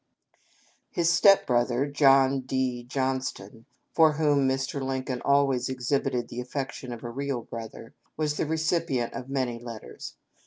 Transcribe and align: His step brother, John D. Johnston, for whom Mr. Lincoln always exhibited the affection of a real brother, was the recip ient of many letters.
His 0.89 1.11
step 1.13 1.45
brother, 1.45 1.85
John 1.85 2.39
D. 2.39 2.83
Johnston, 2.85 3.65
for 3.93 4.13
whom 4.13 4.49
Mr. 4.49 4.81
Lincoln 4.81 5.21
always 5.23 5.69
exhibited 5.69 6.27
the 6.27 6.41
affection 6.41 6.91
of 6.91 7.03
a 7.03 7.09
real 7.11 7.43
brother, 7.43 7.93
was 8.17 8.35
the 8.35 8.45
recip 8.45 8.89
ient 8.89 9.13
of 9.13 9.29
many 9.29 9.59
letters. 9.59 10.15